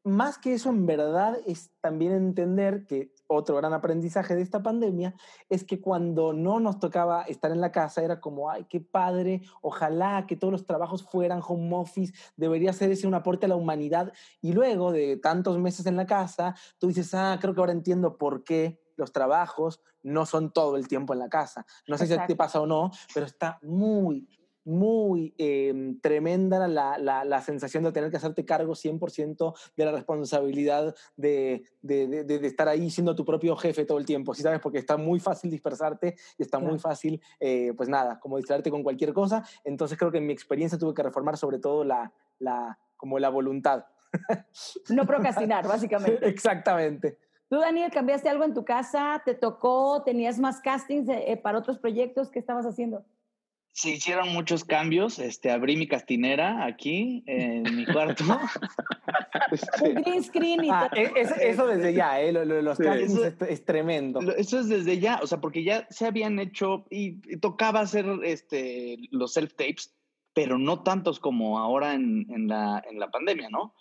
[0.05, 5.15] más que eso, en verdad, es también entender que otro gran aprendizaje de esta pandemia
[5.49, 9.43] es que cuando no nos tocaba estar en la casa era como, ay, qué padre,
[9.63, 13.57] ojalá que todos los trabajos fueran home office, debería ser ese un aporte a la
[13.57, 14.13] humanidad.
[14.41, 18.17] Y luego de tantos meses en la casa, tú dices, ah, creo que ahora entiendo
[18.17, 21.67] por qué los trabajos no son todo el tiempo en la casa.
[21.89, 24.29] No sé si te pasa o no, pero está muy,
[24.65, 29.93] muy em, tremenda la, la, la, sensación de tener que hacerte cargo 100% de la
[29.93, 34.61] responsabilidad de, de, de, estar ahí siendo tu propio jefe todo el tiempo, ¿sí sabes?
[34.61, 38.83] Porque está muy fácil dispersarte y está muy fácil, eh, pues nada, como distraerte con
[38.83, 39.45] cualquier cosa.
[39.65, 43.29] Entonces creo que en mi experiencia tuve que reformar sobre todo la, la, como la
[43.29, 43.85] voluntad.
[44.89, 46.27] No procrastinar, básicamente.
[46.27, 47.19] Exactamente.
[47.49, 51.79] Tú, Daniel, cambiaste algo en tu casa, te tocó, tenías más castings eh, para otros
[51.79, 53.05] proyectos, ¿qué estabas haciendo?
[53.75, 55.19] Se hicieron muchos cambios.
[55.19, 58.25] Este, abrí mi castinera aquí en mi cuarto.
[59.83, 62.33] Un green screen y ah, e, eso desde ya, ¿eh?
[62.33, 64.21] Lo, los castings es, tremendo.
[64.37, 68.97] Eso es desde ya, o sea, porque ya se habían hecho y, tocaba hacer este,
[69.11, 69.93] los self-tapes,
[70.33, 73.75] pero no tantos como ahora en, en, la, en la pandemia, ¿no?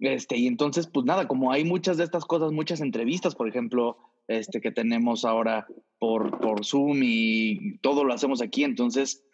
[0.00, 3.96] Este, y entonces, pues nada, como hay muchas de estas cosas, muchas entrevistas, por ejemplo,
[4.26, 9.25] este, que tenemos ahora por, por Zoom y todo lo hacemos aquí, entonces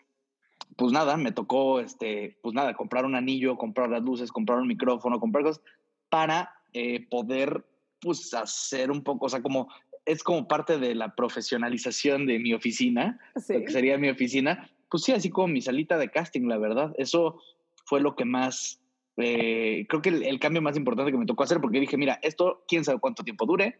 [0.77, 4.69] pues nada, me tocó, este, pues nada, comprar un anillo, comprar las luces, comprar un
[4.69, 5.63] micrófono, comprar cosas
[6.09, 7.65] para eh, poder,
[8.01, 9.69] pues, hacer un poco, o sea, como,
[10.05, 15.05] es como parte de la profesionalización de mi oficina, lo que sería mi oficina, pues
[15.05, 17.41] sí, así como mi salita de casting, la verdad, eso
[17.85, 18.83] fue lo que más
[19.17, 22.65] eh, creo que el, cambio más importante que me tocó hacer, porque dije, mira, esto,
[22.67, 23.79] quién sabe cuánto tiempo dure,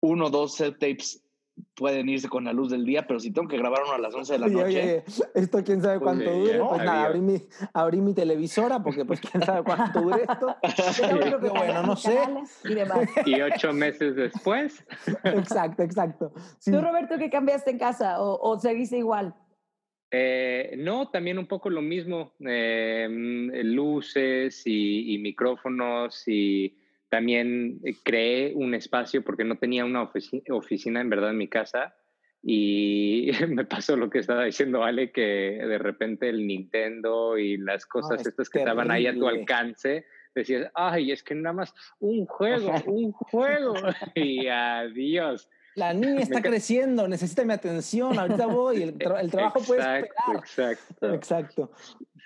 [0.00, 1.22] uno o dos set tapes
[1.74, 4.14] pueden irse con la luz del día, pero si tengo que grabar uno a las
[4.14, 4.64] 11 de la noche.
[4.64, 6.58] Oye, esto quién sabe cuánto dure.
[6.58, 10.56] pues nada, abrí mi, abrí mi, televisora porque pues quién sabe cuánto dure esto.
[11.54, 12.18] bueno, no sé.
[13.26, 14.84] Y, ocho meses después.
[15.24, 16.32] exacto, exacto.
[16.64, 19.34] ¿Tú, Roberto, qué cambiaste en casa o, o seguiste igual?
[20.14, 23.08] Eh, no, también un poco lo mismo, eh,
[23.64, 26.76] luces y, micrófonos y
[27.12, 30.10] también creé un espacio porque no tenía una
[30.48, 31.94] oficina, en verdad en mi casa
[32.42, 37.84] y me pasó lo que estaba diciendo Ale, que de repente el Nintendo y las
[37.84, 42.24] cosas estas que estaban ahí a tu alcance, decías, ay, es que nada más un
[42.24, 43.74] juego, un juego
[44.14, 45.50] y adiós.
[45.74, 50.36] La niña está creciendo, necesita mi atención, ahorita voy, el, el trabajo puede esperar.
[50.38, 51.14] Exacto.
[51.14, 51.70] Exacto.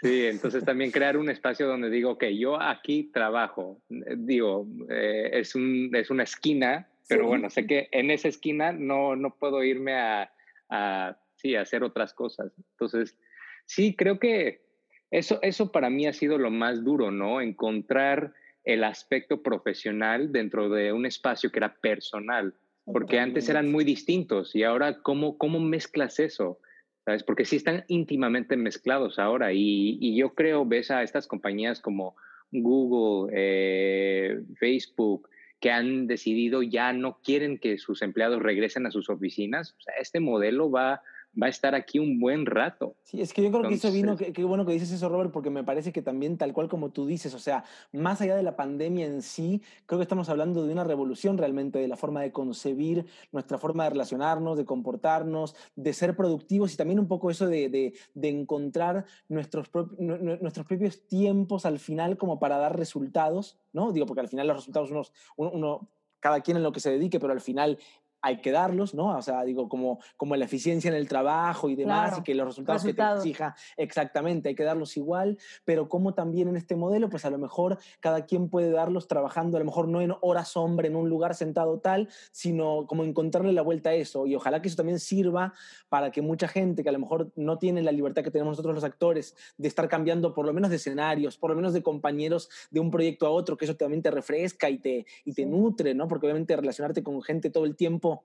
[0.02, 3.80] Sí, entonces también crear un espacio donde digo, que yo aquí trabajo.
[3.88, 9.16] Digo, eh, es, un, es una esquina, pero bueno, sé que en esa esquina no,
[9.16, 10.30] no puedo irme a,
[10.68, 12.52] a, sí, a hacer otras cosas.
[12.72, 13.16] Entonces,
[13.64, 14.62] sí, creo que
[15.11, 17.40] eso, eso para mí ha sido lo más duro, ¿no?
[17.40, 22.54] Encontrar el aspecto profesional dentro de un espacio que era personal
[22.92, 26.61] porque antes eran muy distintos y ahora, ¿cómo, cómo mezclas eso?
[27.07, 27.23] ¿Sabes?
[27.23, 32.16] Porque sí están íntimamente mezclados ahora y, y yo creo, ves a estas compañías como
[32.51, 35.29] Google, eh, Facebook,
[35.61, 39.77] que han decidido ya no quieren que sus empleados regresen a sus oficinas.
[39.79, 41.01] O sea, este modelo va
[41.40, 42.96] va a estar aquí un buen rato.
[43.03, 45.51] Sí, es que yo creo que eso vino, qué bueno que dices eso, Robert, porque
[45.51, 48.57] me parece que también tal cual como tú dices, o sea, más allá de la
[48.57, 52.33] pandemia en sí, creo que estamos hablando de una revolución realmente de la forma de
[52.33, 57.46] concebir nuestra forma de relacionarnos, de comportarnos, de ser productivos y también un poco eso
[57.46, 63.92] de, de, de encontrar nuestros, nuestros propios tiempos al final como para dar resultados, ¿no?
[63.92, 65.88] Digo, porque al final los resultados uno, uno
[66.20, 67.79] cada quien en lo que se dedique, pero al final
[68.27, 69.17] hay que darlos, ¿no?
[69.17, 72.45] O sea, digo, como, como la eficiencia en el trabajo y demás, y que los
[72.45, 77.09] resultados, que te exija, exactamente, hay que darlos igual, pero como también en este modelo,
[77.09, 80.49] pues a lo mejor cada quien puede darlos trabajando, a lo mejor no en horas
[80.49, 84.27] sombra, en un lugar sentado tal, sino como encontrarle la vuelta a eso.
[84.27, 85.55] Y ojalá que eso también sirva
[85.89, 88.75] para que mucha gente que a lo mejor no tiene la libertad que tenemos nosotros
[88.75, 92.51] los actores de estar cambiando por lo menos de escenarios, por lo menos de compañeros
[92.73, 95.95] de un proyecto a otro, que eso también te refresca y te, y te nutre,
[95.95, 96.09] ¿no?
[96.09, 98.15] Porque obviamente relacionarte con gente todo el tiempo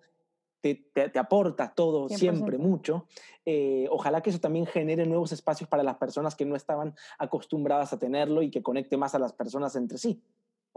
[0.62, 3.08] te, te, aporta todo, siempre, mucho.
[3.45, 7.93] Eh, ojalá que eso también genere nuevos espacios para las personas que no estaban acostumbradas
[7.93, 10.21] a tenerlo y que conecte más a las personas entre sí.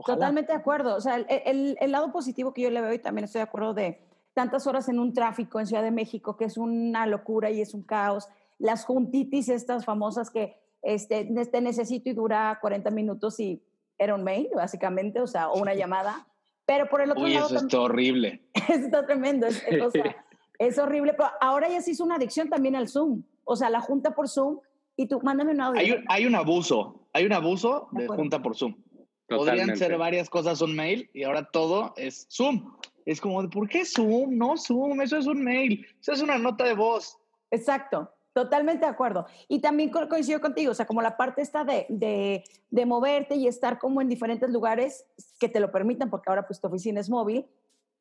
[0.04, 0.96] Totalmente de acuerdo.
[0.96, 3.74] O sea, el, el, lado positivo que yo le veo y también estoy de acuerdo
[3.74, 4.00] de
[4.32, 7.74] tantas horas en un tráfico en Ciudad de México, que es una locura y es
[7.74, 8.28] un caos.
[8.58, 13.62] Las juntitis estas famosas que este, este necesito y dura 40 minutos y
[13.98, 16.26] era un mail, básicamente, o sea, o una llamada.
[16.66, 17.46] Pero por el otro lado.
[17.46, 18.42] Eso está horrible.
[18.68, 19.46] está tremendo.
[19.46, 19.62] Es,
[20.58, 21.14] es horrible.
[21.14, 23.22] Pero ahora ya se hizo una adicción también al Zoom.
[23.44, 24.60] O sea, la junta por Zoom
[24.96, 25.80] y tú, mándame un audio.
[25.80, 27.08] Hay un, hay un abuso.
[27.12, 28.76] Hay un abuso de, junta por Zoom.
[29.28, 32.72] Podrían ser varias cosas un mail y ahora todo es Zoom.
[33.06, 34.36] Es como, ¿por qué Zoom?
[34.36, 35.86] No Zoom, eso es un mail.
[36.00, 37.18] Eso es una nota de voz.
[37.50, 38.10] Exacto.
[38.34, 39.26] Totalmente de acuerdo.
[39.46, 43.46] Y también coincido contigo, o sea, como la parte esta de, de, de, moverte y
[43.46, 45.06] estar como en diferentes lugares
[45.38, 47.46] que te lo permitan, porque ahora pues tu oficina es móvil.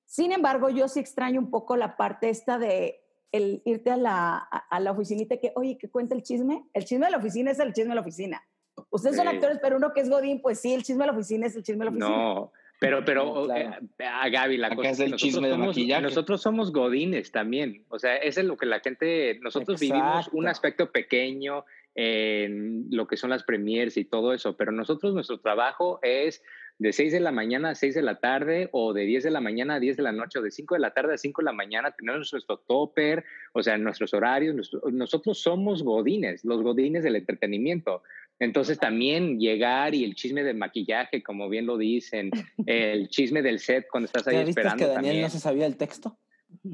[0.08, 4.38] Sin embargo, yo sí extraño un poco la parte esta de el irte a la,
[4.38, 6.65] a, la oficinita que, oye, que cuenta el chisme.
[6.74, 8.43] El chisme de la oficina es el chisme de la oficina.
[8.89, 11.46] Ustedes son actores, pero uno que es Godín, pues sí, el chisme de la oficina
[11.46, 12.10] es el chisme de la oficina.
[12.10, 12.52] No,
[12.84, 13.69] pero, pero, eh,
[14.06, 16.02] a Gaby, la cosa es el chisme de maquillaje.
[16.02, 17.86] Nosotros somos godines también.
[17.89, 21.65] O sea, ese es lo que la gente, nosotros vivimos un aspecto pequeño
[21.96, 26.43] en lo que son las premiers y todo eso, pero nosotros, nuestro trabajo es
[26.80, 29.41] de 6 de la mañana a 6 de la tarde o de 10 de la
[29.41, 31.46] mañana a 10 de la noche o de 5 de la tarde a 5 de
[31.46, 37.15] la mañana, tenemos nuestro topper, o sea, nuestros horarios, nosotros somos godines, los godines del
[37.15, 38.02] entretenimiento.
[38.39, 42.32] Entonces también llegar y el chisme del maquillaje, como bien lo dicen,
[42.65, 44.78] el chisme del set cuando estás ahí esperando.
[44.78, 45.22] que Daniel también.
[45.22, 46.17] no se sabía el texto?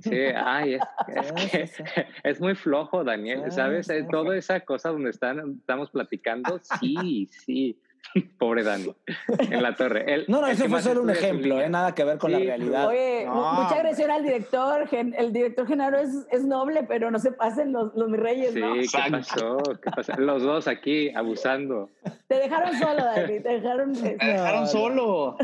[0.01, 1.73] Sí, ay, es,
[2.23, 3.87] es, muy flojo, Daniel, ¿sabes?
[4.11, 7.79] Toda esa cosa donde están, estamos platicando, sí, sí.
[8.37, 8.93] Pobre Dani,
[9.37, 10.25] en la torre.
[10.27, 11.69] no, no, eso fue solo un ejemplo, ¿eh?
[11.69, 12.87] nada que ver con la realidad.
[12.87, 14.87] Oye, mucha agresión al director.
[14.91, 18.75] El director Genaro es, es, noble, pero no se pasen los, los mis reyes, ¿no?
[18.75, 19.57] Sí, ¿qué pasó?
[19.81, 20.13] ¿qué pasó?
[20.17, 21.89] Los dos aquí abusando.
[22.27, 23.39] Te dejaron solo, Dani.
[23.39, 25.37] Te dejaron, te dejaron solo.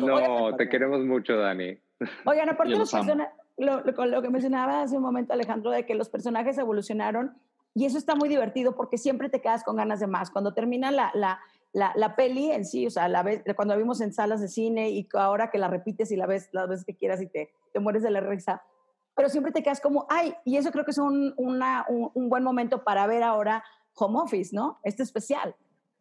[0.00, 1.78] No, te queremos mucho, Dani.
[2.24, 5.84] Oigan, aparte de los personajes, lo, lo, lo que mencionaba hace un momento Alejandro, de
[5.84, 7.36] que los personajes evolucionaron
[7.78, 10.30] y eso está muy divertido porque siempre te quedas con ganas de más.
[10.30, 11.38] Cuando termina la, la,
[11.72, 14.48] la, la, peli en sí, o sea, la vez, cuando la vimos en salas de
[14.48, 17.52] cine y ahora que la repites y la ves las veces que quieras y te,
[17.72, 18.64] te mueres de la risa,
[19.14, 22.28] pero siempre te quedas como, ay, y eso creo que es un, una, un, un
[22.28, 23.62] buen momento para ver ahora
[23.94, 24.80] Home Office, ¿no?
[24.82, 25.54] Este especial.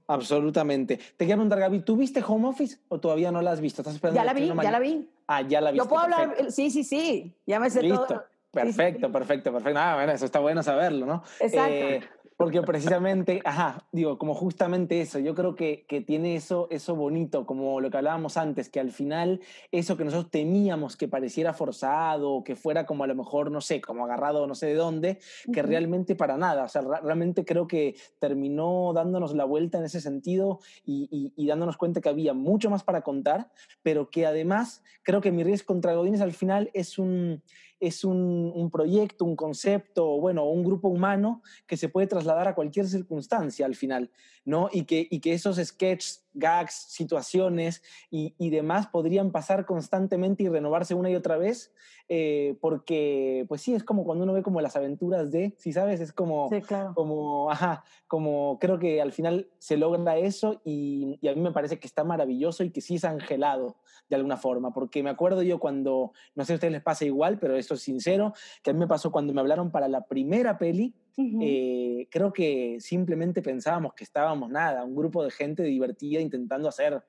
[0.07, 0.97] Absolutamente.
[0.97, 3.83] Te quiero preguntar, Gaby, ¿tú viste Home Office o todavía no la has visto?
[3.83, 5.09] ¿Estás esperando ya la vi, ya la vi.
[5.27, 5.77] Ah, ya la vi.
[5.77, 8.05] Yo puedo hablar, sí, sí, sí, ya me sé Listo.
[8.07, 8.23] todo.
[8.51, 9.79] Perfecto, perfecto, perfecto.
[9.79, 11.23] Ah, bueno, eso está bueno saberlo, ¿no?
[11.39, 11.73] Exacto.
[11.73, 12.01] Eh,
[12.37, 17.47] porque precisamente, ajá, digo, como justamente eso, yo creo que, que, tiene eso, eso bonito,
[17.47, 22.43] como lo que hablábamos antes, que al final eso que nosotros temíamos que pareciera forzado,
[22.43, 25.17] que fuera como a lo mejor, no sé, como agarrado no sé de dónde,
[25.51, 25.67] que uh -huh.
[25.67, 30.59] realmente para nada, o sea, realmente creo que terminó dándonos la vuelta en ese sentido
[30.85, 33.49] y, y, y dándonos cuenta que había mucho más para contar,
[33.81, 37.41] pero que además creo que Mi Reyes contra Godines al final es un
[37.79, 42.55] es un, un, proyecto, un concepto, bueno, un grupo humano que se puede trasladar a
[42.55, 44.11] cualquier circunstancia al final,
[44.45, 44.69] ¿no?
[44.71, 50.49] Y que, y que esos sketches, gags, situaciones y, y, demás podrían pasar constantemente y
[50.49, 51.73] renovarse una y otra vez,
[52.07, 55.73] eh, porque, pues sí, es como cuando uno ve como las aventuras de, si ¿sí
[55.73, 56.93] sabes, es como, sí, claro.
[56.95, 61.51] como, ajá, como creo que al final se logra eso y, y a mí me
[61.51, 63.77] parece que está maravilloso y que sí es angelado
[64.09, 67.05] de alguna forma, porque me acuerdo yo cuando, no sé si a ustedes les pasa
[67.05, 70.05] igual, pero esto es sincero, que a mí me pasó cuando me hablaron para la
[70.07, 76.19] primera peli, eh, creo que simplemente pensábamos que estábamos nada, un grupo de gente divertida
[76.19, 77.03] intentando hacer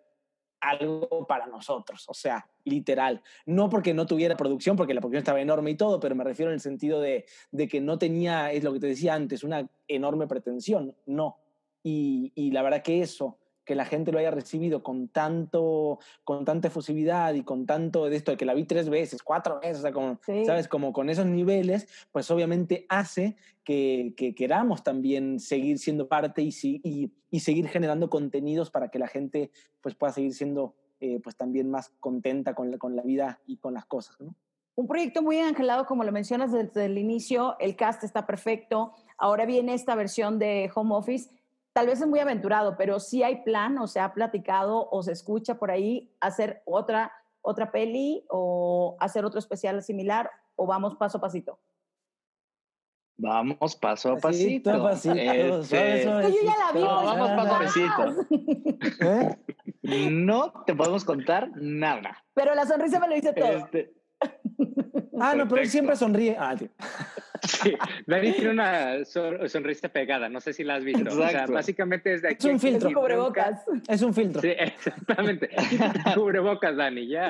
[0.61, 3.23] algo para nosotros, o sea, literal.
[3.47, 6.51] No porque no tuviera producción, porque la producción estaba enorme y todo, pero me refiero
[6.51, 9.69] en el sentido de, de que no tenía, es lo que te decía antes, una
[9.87, 11.39] enorme pretensión, no.
[11.83, 16.47] Y, y la verdad que eso, que la gente lo haya recibido con tanto, con
[16.47, 19.81] tanta efusividad y con tanto de esto de que la vi tres veces, cuatro veces,
[19.81, 20.47] o sea, como, sí.
[20.47, 20.69] ¿sabes?
[20.69, 26.49] Como con esos niveles, pues obviamente hace que, que queramos también seguir siendo parte y,
[26.63, 29.51] y, y, seguir generando contenidos para que la gente
[29.83, 33.59] pues pueda seguir siendo eh, pues también más contenta con la, con la vida y
[33.59, 34.35] con las cosas, ¿no?
[34.77, 39.45] Un proyecto muy angelado, como lo mencionas desde el inicio, el cast está perfecto, ahora
[39.45, 41.29] viene esta versión de Home Office,
[41.73, 45.13] tal vez es muy aventurado, pero sí hay plan o se ha platicado o se
[45.13, 51.19] escucha por ahí hacer otra, otra peli o hacer otro especial similar o vamos paso
[51.19, 51.59] a pasito.
[53.21, 54.71] Vamos paso a pasito.
[54.71, 56.33] pasito, pasito este...
[56.33, 56.81] yo ya la vi.
[56.81, 58.27] No, vamos paso a pasito.
[59.83, 60.11] ¿Eh?
[60.11, 62.25] No te podemos contar nada.
[62.35, 63.49] Pero la sonrisa me lo dice todo.
[63.49, 63.93] Este...
[65.21, 66.37] Ah, no, pero él siempre sonríe.
[66.39, 66.69] Ah, tío.
[67.43, 67.75] Sí,
[68.07, 71.03] Dani tiene una sonrisa pegada, no sé si la has visto.
[71.03, 71.25] Exacto.
[71.25, 72.47] O sea, básicamente es de aquí.
[72.47, 72.89] Es un filtro.
[72.89, 73.65] Es un cubrebocas.
[73.89, 74.41] Es un filtro.
[74.41, 75.51] Sí, exactamente.
[76.15, 77.29] cubrebocas, Dani, ya.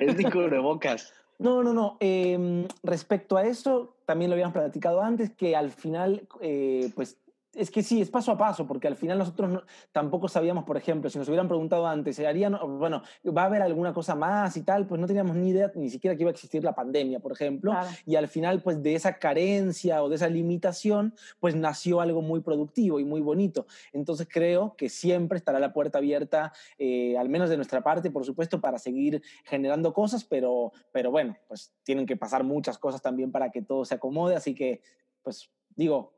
[0.00, 1.12] Es mi cubrebocas.
[1.38, 1.96] No, no, no.
[2.00, 7.18] Eh, respecto a eso, también lo habíamos platicado antes, que al final, eh, pues
[7.54, 9.62] es que sí, es paso a paso, porque al final nosotros no,
[9.92, 13.62] tampoco sabíamos, por ejemplo, si nos hubieran preguntado antes, ¿se harían, bueno, va a haber
[13.62, 14.86] alguna cosa más y tal?
[14.86, 17.72] Pues no teníamos ni idea ni siquiera que iba a existir la pandemia, por ejemplo.
[17.72, 17.88] Claro.
[18.06, 22.40] Y al final, pues de esa carencia o de esa limitación, pues nació algo muy
[22.40, 23.66] productivo y muy bonito.
[23.92, 28.24] Entonces creo que siempre estará la puerta abierta, eh, al menos de nuestra parte, por
[28.24, 33.30] supuesto, para seguir generando cosas, pero, pero bueno, pues tienen que pasar muchas cosas también
[33.30, 34.80] para que todo se acomode, así que,
[35.22, 36.12] pues digo,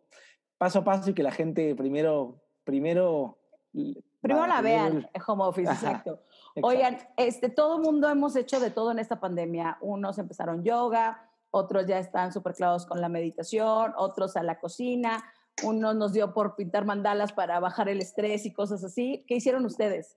[0.59, 3.39] paso a paso y que la gente primero, primero
[4.25, 6.11] Primero la vean, home office, Ajá, exacto.
[6.13, 6.67] exacto.
[6.67, 9.77] Oigan, este, todo el mundo hemos hecho de todo en esta pandemia.
[9.83, 15.23] Unos empezaron yoga, otros ya están súper clavados con la meditación, otros a la cocina,
[15.63, 19.25] unos nos dio por pintar mandalas para bajar el estrés y cosas así.
[19.29, 20.17] ¿Qué hicieron ustedes?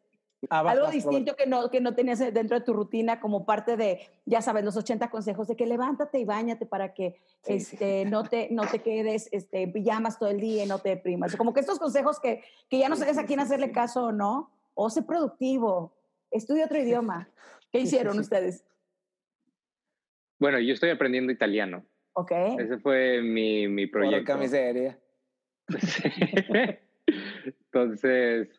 [0.49, 3.45] Ah, vas, Algo vas, distinto que no, que no tenías dentro de tu rutina como
[3.45, 7.53] parte de, ya sabes, los 80 consejos de que levántate y bañate para que sí,
[7.53, 8.09] este, sí.
[8.09, 11.35] No, te, no te quedes este, en pijamas todo el día y no te deprimas.
[11.35, 14.51] Como que estos consejos que, que ya no sabes a quién hacerle caso o no,
[14.75, 15.93] o sé productivo,
[16.29, 17.29] estudia otro idioma.
[17.71, 18.63] ¿Qué hicieron ustedes?
[20.39, 21.83] Bueno, yo estoy aprendiendo italiano.
[22.13, 22.31] Ok.
[22.59, 24.33] Ese fue mi, mi proyecto.
[24.33, 24.99] Por miseria.
[27.45, 28.49] Entonces,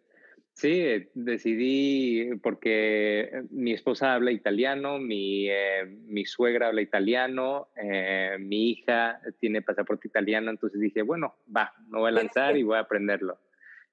[0.58, 8.70] Sí, decidí porque mi esposa habla italiano, mi, eh, mi suegra habla italiano, eh, mi
[8.70, 12.80] hija tiene pasaporte italiano, entonces dije, bueno, va, me voy a lanzar y voy a
[12.80, 13.38] aprenderlo.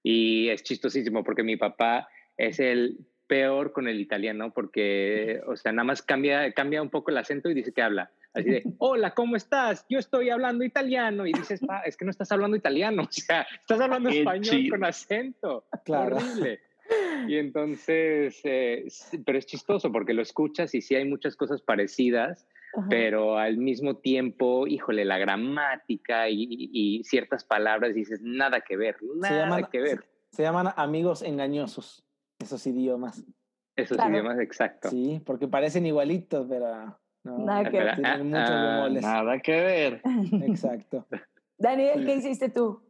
[0.02, 2.98] Y es chistosísimo porque mi papá es el
[3.28, 7.48] peor con el italiano porque, o sea, nada más cambia, cambia un poco el acento
[7.48, 8.10] y dice que habla.
[8.36, 9.86] Así de, hola, ¿cómo estás?
[9.90, 11.26] Yo estoy hablando italiano.
[11.26, 14.84] Y dices, pa, es que no estás hablando italiano, o sea, estás hablando español con
[14.84, 15.66] acento.
[15.84, 16.18] Claro.
[16.18, 16.60] Horrible.
[17.28, 18.86] Y entonces, eh,
[19.26, 22.86] pero es chistoso porque lo escuchas y sí hay muchas cosas parecidas, Ajá.
[22.92, 26.70] pero al mismo tiempo, híjole, la gramática y, y,
[27.00, 30.06] y, ciertas palabras dices, nada que ver, nada se llama, que ver.
[30.30, 32.06] Se, Se llaman amigos engañosos,
[32.38, 33.24] esos idiomas.
[33.76, 34.12] Esos Claro.
[34.12, 34.92] idiomas, exacto.
[34.92, 37.96] Sí, porque parecen igualitos, pero no, Nada que ver.
[37.96, 39.02] tienen muchos Ah, bemoles.
[39.04, 40.02] Nada que ver.
[40.44, 41.06] Exacto.
[41.58, 42.82] Daniel, ¿qué hiciste tú?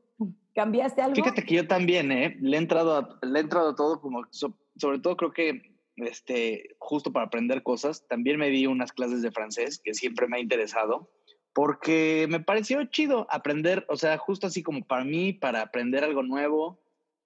[0.53, 1.15] ¿Cambiaste algo?
[1.15, 2.37] Fíjate que yo también, ¿eh?
[2.39, 5.75] Le he entrado a, le he entrado a todo como, so- sobre todo creo que,
[5.97, 10.37] este, justo para aprender cosas, también me di unas clases de francés que siempre me
[10.37, 11.11] ha interesado,
[11.53, 16.23] porque me pareció chido aprender, o sea, justo así como para mí, para aprender algo
[16.23, 16.81] nuevo,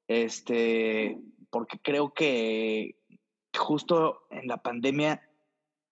[0.08, 1.18] este,
[1.52, 2.96] porque creo que
[3.58, 5.22] justo en la pandemia,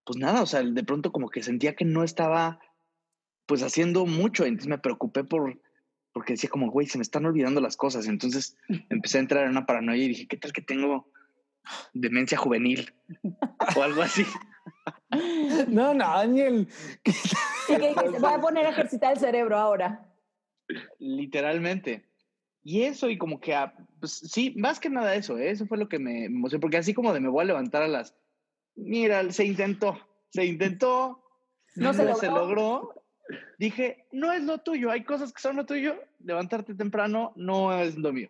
[0.08, 2.62] pues nada, o sea, de pronto como que sentía que no estaba,
[3.46, 5.62] pues haciendo mucho, entonces me preocupé por,
[6.14, 8.08] porque decía como, güey, se me están olvidando las cosas.
[8.08, 8.56] Entonces
[8.90, 11.12] empecé a entrar en una paranoia y dije, ¿qué tal que tengo
[11.94, 12.94] demencia juvenil?
[13.76, 14.26] o algo así.
[15.68, 16.68] No, no, Daniel.
[17.04, 18.20] ¿Y qué dijiste?
[18.20, 20.10] Voy a poner a ejercitar el cerebro ahora.
[21.00, 22.06] Literalmente.
[22.64, 25.52] Y eso, y como que, ah, pues sí, más que nada eso, ¿eh?
[25.52, 27.88] eso fue lo que me emocionó, porque así como de me voy a levantar a
[27.88, 28.16] las,
[28.78, 29.98] mira, se intentó,
[30.30, 31.24] se intentó,
[31.76, 32.32] No se logró.
[32.32, 32.94] logró.
[33.60, 37.98] Dije, no es lo tuyo, hay cosas que son lo tuyo, levantarte temprano no es
[37.98, 38.30] lo mío.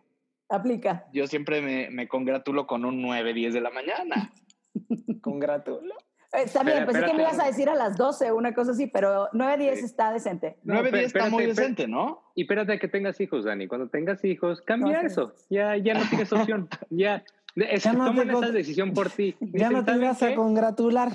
[0.50, 1.06] Aplica.
[1.14, 4.34] Yo siempre me, me congratulo con un 9, 10 de la mañana.
[5.22, 5.94] Congratulo.
[6.34, 8.88] Eh, Está bien, pensé que me ibas a decir a las 12, una cosa así,
[8.88, 9.86] pero 9-10 Sí.
[9.86, 10.58] está decente.
[10.64, 12.24] No, 9, pe- 10 está muy decente, ¿no?
[12.36, 13.68] Y espérate a que tengas hijos, Dani.
[13.68, 15.34] Cuando tengas hijos, cambia No, eso.
[15.50, 16.68] Ya, ya no tienes opción.
[16.90, 17.24] Ya.
[17.58, 19.36] Es, Ya no toman esa decisión por ti.
[19.40, 21.12] Ya Dicen, no te "¿Saben vas a congratular.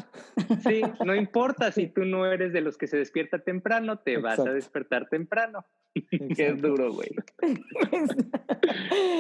[0.67, 4.41] Sí, no importa si tú no eres de los que se despierta temprano, te vas
[4.41, 5.65] a despertar temprano.
[6.37, 7.11] Qué duro, güey.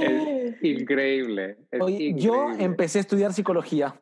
[0.00, 1.58] Es increíble.
[1.70, 3.94] es Oye, yo empecé a estudiar psicología.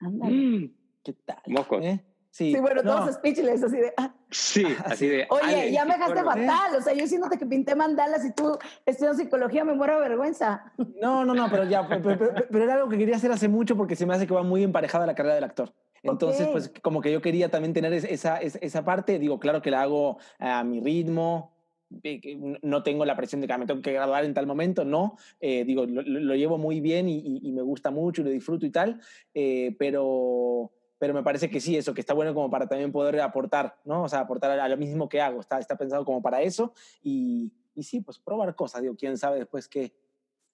[0.00, 0.34] Ándale.
[0.34, 0.74] Mm,
[1.04, 1.38] ¿Qué tal?
[1.46, 1.84] Mocos.
[1.84, 2.00] ¿Eh?
[2.34, 3.92] Sí, Sí, bueno, no, todos speechless, así de.
[3.98, 4.14] ah.
[4.30, 5.26] Sí, así de.
[5.28, 6.30] Oye, "Ale, ya me dejaste psicólogo".
[6.46, 6.76] fatal.
[6.76, 10.72] O sea, yo siéndote que pinté mandalas y tú estudias psicología, me muero de vergüenza.
[10.98, 13.76] No, no, no, pero ya, pero, pero- pero era algo que quería hacer hace mucho
[13.76, 15.74] porque se me hace que va muy emparejada la carrera del actor.
[16.02, 16.52] Entonces, Ok.
[16.52, 19.70] pues como que yo quería también tener es- esa, esa, esa parte, digo, claro que
[19.70, 21.52] la hago a mi ritmo,
[22.62, 25.18] no tengo la presión de que "Ah, me tengo que graduar en tal momento, no,
[25.38, 28.24] eh, digo, lo, lo- lo llevo muy bien y, y- y me gusta mucho y
[28.24, 28.98] lo disfruto y tal,
[29.34, 33.20] eh, pero, pero me parece que sí, eso, que está bueno como para también poder
[33.20, 34.04] aportar, ¿no?
[34.04, 37.52] O sea, aportar a, lo mismo que hago, está, está pensado como para eso y,
[37.74, 39.92] y sí, pues probar cosas, digo, quién sabe después qué,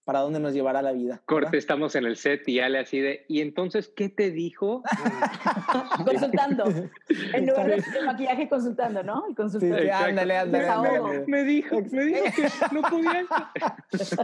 [0.08, 1.16] para dónde nos llevará la vida.
[1.16, 1.22] ¿verdad?
[1.26, 3.26] Corte, estamos en el set y Ale así de.
[3.28, 4.82] ¿Y entonces qué te dijo?
[6.06, 6.64] Consultando.
[7.34, 9.26] En lugar de de maquillaje, consultando, ¿no?
[9.28, 9.82] El consultor.
[9.82, 11.24] sí, ándale, ándale, ándale.
[11.26, 13.26] Me dijo, me dijo que no podía.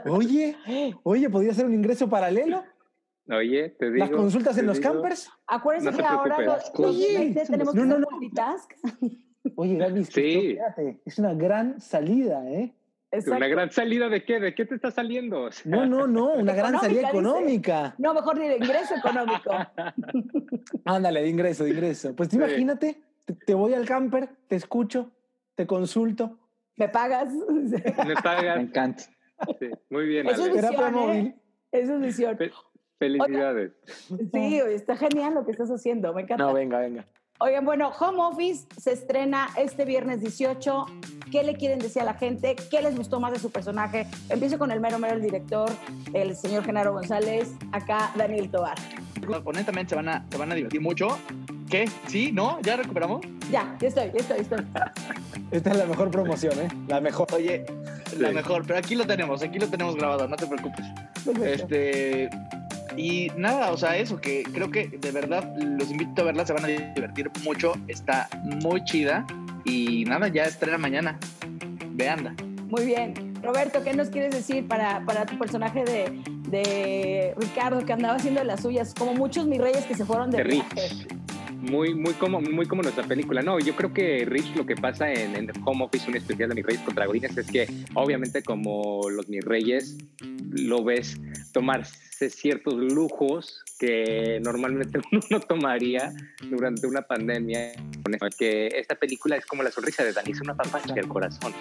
[0.09, 0.57] Oye,
[1.03, 2.65] oye, ¿podría ser un ingreso paralelo?
[3.31, 4.05] Oye, te digo.
[4.07, 4.93] ¿Las consultas en los digo.
[4.93, 5.31] campers?
[5.47, 8.11] Acuérdense No que ahora los, Oye, 20 tenemos no, que no, hacer no.
[8.11, 8.73] multitask.
[9.57, 10.59] Oye, Gaby, Sí.
[11.05, 12.75] es una gran salida, ¿eh?
[13.11, 13.37] Exacto.
[13.37, 14.41] ¿Una gran salida de qué?
[14.41, 15.43] ¿De qué te está saliendo?
[15.43, 17.95] O sea, No, no, no, una gran salida Económica, dice.
[17.99, 19.51] No, mejor de ingreso económico.
[20.85, 22.15] Ándale, de ingreso, de ingreso.
[22.17, 22.37] Pues Sí.
[22.37, 25.11] imagínate, te, te voy al camper, te escucho,
[25.55, 26.39] te consulto.
[26.77, 27.33] ¿Me pagas?
[27.33, 28.59] Me pagas.
[28.61, 29.05] encanta.
[29.61, 30.55] Sí, Muy bien, Eso es Ale.
[30.55, 31.37] Terapia visión, ¿eh?
[31.73, 32.37] es visión.
[32.37, 32.51] Fe-
[33.12, 33.73] Felicidades.
[34.33, 36.12] Sí, está genial lo que estás haciendo.
[36.14, 36.45] Me encanta.
[36.45, 37.05] No, venga, venga.
[37.40, 40.87] Oigan, bueno, Home Office se estrena este viernes 18.
[41.33, 42.55] ¿Qué le quieren decir a la gente?
[42.71, 44.07] ¿Qué les gustó más de su personaje?
[44.29, 45.69] Empiezo con el mero mero, el director,
[46.12, 48.77] el señor Genaro González, acá Daniel Tobar.
[49.45, 51.09] Honestamente se van a, se van a divertir mucho.
[51.69, 51.87] ¿Qué?
[52.07, 52.31] ¿Sí?
[52.31, 52.61] ¿No?
[52.62, 53.23] ¿Ya recuperamos?
[53.51, 54.64] Ya, ya estoy, ya estoy, ya estoy.
[55.51, 56.69] Esta es la mejor promoción, ¿eh?
[56.87, 57.27] La mejor.
[57.35, 57.64] Oye,
[58.19, 58.35] la Sí.
[58.35, 60.87] mejor, pero aquí lo tenemos, aquí lo tenemos grabado, no te preocupes.
[61.25, 61.45] Perfecto.
[61.45, 62.31] Este,
[62.96, 66.52] y nada, o sea, eso, que creo que de verdad los invito a verla, se
[66.52, 69.26] van a divertir mucho, está muy chida.
[69.64, 71.18] Y nada, ya estrena mañana.
[71.92, 72.35] Veanla.
[72.68, 73.35] Muy bien.
[73.42, 78.40] Roberto, ¿qué nos quieres decir para, para tu personaje de, de Ricardo que andaba haciendo
[78.40, 78.94] de las suyas?
[78.94, 80.88] Como muchos mis reyes que se fueron de, De viaje.
[80.88, 81.09] Rich.
[81.70, 83.40] Muy, muy como, muy como nuestra película.
[83.40, 86.57] No, yo creo que Rich lo que pasa en, en Home Office, un especial de
[86.57, 89.96] Mis Reyes contra Godines, es que obviamente como los Mis Reyes
[90.50, 91.18] lo ves
[92.14, 96.12] tomarse ciertos lujos que normalmente uno no tomaría
[96.48, 97.72] durante una pandemia.
[98.38, 101.53] Que esta película es como la sonrisa de Dani, es una papacha del corazón.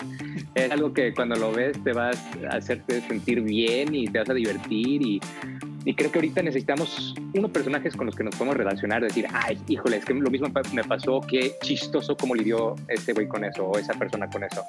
[0.56, 2.18] Es algo que cuando lo ves te vas
[2.50, 5.22] a hacerte sentir bien y te vas a divertir y,
[5.86, 9.58] y creo que ahorita necesitamos unos personajes con los que nos podemos relacionar, decir, ay,
[9.68, 13.66] híjole, es que lo mismo me pasó, qué chistoso cómo lidió este güey con eso
[13.66, 14.64] o esa persona con eso.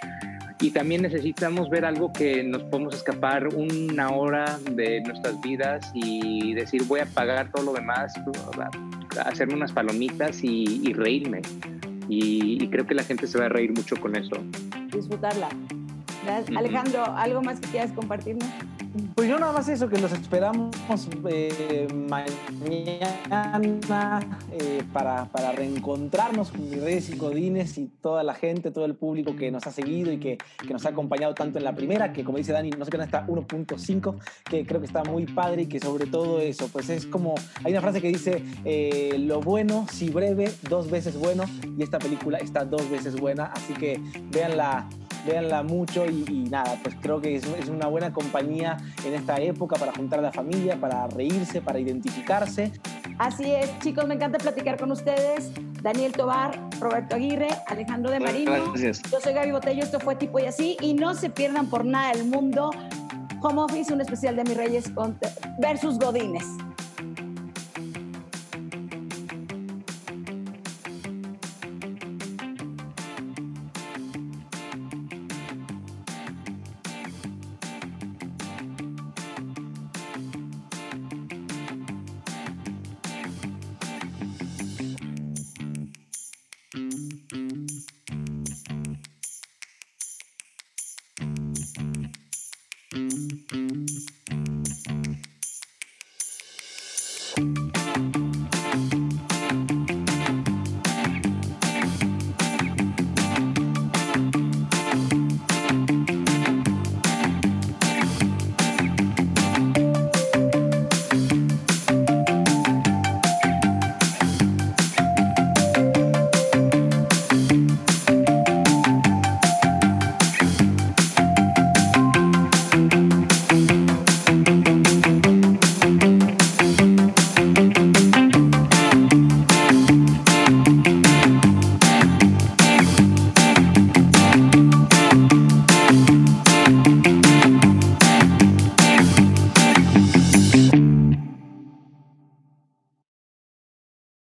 [0.64, 6.54] Y también necesitamos ver algo que nos podemos escapar una hora de nuestras vidas y
[6.54, 8.14] decir, voy a pagar todo lo demás,
[9.26, 11.42] hacerme unas palomitas y, y reírme.
[12.08, 14.36] Y, y, creo que la gente se va a reír mucho con eso.
[14.90, 15.50] Disfrutarla.
[16.56, 18.48] Alejandro, ¿algo más que quieras compartirnos?
[19.14, 20.74] Pues yo nada más eso, que los esperamos
[21.30, 22.28] eh, mañana
[24.50, 28.96] eh, para, para, reencontrarnos con mis Reyes y Codines y toda la gente, todo el
[28.96, 30.36] público que nos ha seguido y que,
[30.66, 32.96] que nos ha acompañado tanto en la primera, que como dice Dani, no sé qué
[32.96, 34.16] está 1.5,
[34.50, 37.70] que creo que está muy padre y que sobre todo eso, pues es como, hay
[37.70, 41.44] una frase que dice, eh, lo bueno, si breve, dos veces bueno,
[41.78, 44.00] y esta película está dos veces buena, así que
[44.32, 44.88] véanla
[45.24, 49.92] véanla mucho y, nada, pues creo que es, una buena compañía en esta época para
[49.92, 52.72] juntar a la familia, para reírse, para identificarse.
[53.18, 55.50] Así es, chicos, me encanta platicar con ustedes.
[55.82, 58.52] Daniel Tobar, Roberto Aguirre, Alejandro de Marino.
[58.72, 59.02] Gracias.
[59.10, 60.76] Yo soy Gaby Botello, esto fue Tipo y Así.
[60.80, 62.70] Y no se pierdan por nada el mundo
[63.42, 64.90] Home Office, un especial de Mis Reyes
[65.58, 66.46] versus Godines.